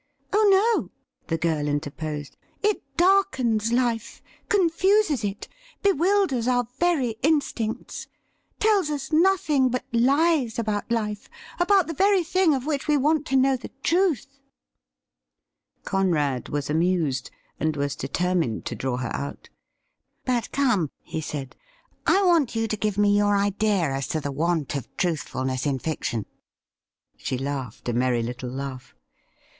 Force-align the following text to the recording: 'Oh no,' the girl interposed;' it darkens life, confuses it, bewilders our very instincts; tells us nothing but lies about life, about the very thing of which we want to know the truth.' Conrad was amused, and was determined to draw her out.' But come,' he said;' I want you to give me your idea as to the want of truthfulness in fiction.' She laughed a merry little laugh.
'Oh 0.33 0.49
no,' 0.79 0.89
the 1.27 1.37
girl 1.37 1.67
interposed;' 1.67 2.35
it 2.63 2.81
darkens 2.97 3.71
life, 3.71 4.19
confuses 4.49 5.23
it, 5.23 5.47
bewilders 5.83 6.47
our 6.47 6.65
very 6.79 7.17
instincts; 7.21 8.07
tells 8.59 8.89
us 8.89 9.11
nothing 9.11 9.69
but 9.69 9.85
lies 9.93 10.57
about 10.57 10.91
life, 10.91 11.29
about 11.59 11.85
the 11.85 11.93
very 11.93 12.23
thing 12.23 12.55
of 12.55 12.65
which 12.65 12.87
we 12.87 12.97
want 12.97 13.27
to 13.27 13.35
know 13.35 13.55
the 13.55 13.69
truth.' 13.83 14.39
Conrad 15.85 16.49
was 16.49 16.67
amused, 16.67 17.29
and 17.59 17.75
was 17.77 17.95
determined 17.95 18.65
to 18.65 18.73
draw 18.75 18.97
her 18.97 19.15
out.' 19.15 19.49
But 20.25 20.51
come,' 20.51 20.89
he 21.03 21.21
said;' 21.21 21.55
I 22.17 22.23
want 22.23 22.55
you 22.55 22.67
to 22.67 22.75
give 22.75 22.97
me 22.97 23.15
your 23.15 23.37
idea 23.37 23.91
as 23.91 24.07
to 24.07 24.19
the 24.19 24.31
want 24.31 24.73
of 24.75 24.87
truthfulness 24.97 25.67
in 25.67 25.77
fiction.' 25.77 26.25
She 27.17 27.37
laughed 27.37 27.87
a 27.87 27.93
merry 27.93 28.23
little 28.23 28.49
laugh. 28.49 28.95